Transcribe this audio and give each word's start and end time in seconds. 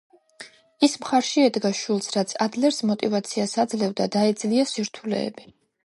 ის 0.87 0.95
მხარში 1.01 1.43
ედგა 1.49 1.71
შვილს, 1.81 2.09
რაც 2.17 2.35
ადლერს 2.47 2.81
მოტივაციას 2.93 3.55
აძლევდა 3.67 4.09
დაეძლია 4.19 4.69
სირთულეები. 4.75 5.53